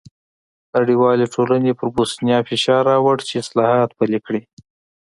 [0.75, 4.41] نړیوالې ټولنې پر بوسیا فشار راووړ چې اصلاحات پلي کړي.